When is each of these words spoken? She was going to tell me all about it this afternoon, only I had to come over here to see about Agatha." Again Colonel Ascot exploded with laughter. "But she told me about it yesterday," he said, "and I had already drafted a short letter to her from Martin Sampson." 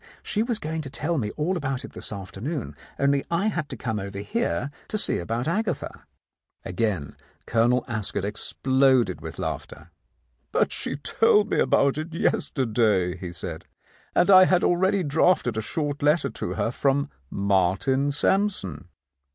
She 0.23 0.41
was 0.41 0.57
going 0.57 0.81
to 0.81 0.89
tell 0.89 1.19
me 1.19 1.29
all 1.37 1.55
about 1.55 1.85
it 1.85 1.91
this 1.93 2.11
afternoon, 2.11 2.75
only 2.97 3.23
I 3.29 3.49
had 3.49 3.69
to 3.69 3.77
come 3.77 3.99
over 3.99 4.17
here 4.17 4.71
to 4.87 4.97
see 4.97 5.19
about 5.19 5.47
Agatha." 5.47 6.07
Again 6.65 7.15
Colonel 7.45 7.85
Ascot 7.87 8.25
exploded 8.25 9.21
with 9.21 9.37
laughter. 9.37 9.91
"But 10.51 10.71
she 10.71 10.95
told 10.95 11.51
me 11.51 11.59
about 11.59 11.99
it 11.99 12.15
yesterday," 12.15 13.15
he 13.15 13.31
said, 13.31 13.65
"and 14.15 14.31
I 14.31 14.45
had 14.45 14.63
already 14.63 15.03
drafted 15.03 15.55
a 15.55 15.61
short 15.61 16.01
letter 16.01 16.31
to 16.31 16.53
her 16.55 16.71
from 16.71 17.11
Martin 17.29 18.11
Sampson." 18.11 18.87